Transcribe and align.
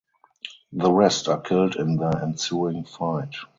The 0.73 0.91
rest 0.91 1.27
are 1.27 1.39
killed 1.39 1.75
in 1.75 1.97
the 1.97 2.09
ensuing 2.23 2.85
fight. 2.85 3.35